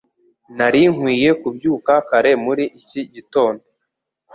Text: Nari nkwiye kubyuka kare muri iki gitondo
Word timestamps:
Nari 0.57 0.81
nkwiye 0.93 1.29
kubyuka 1.41 1.93
kare 2.09 2.31
muri 2.45 2.63
iki 2.79 3.01
gitondo 3.13 3.63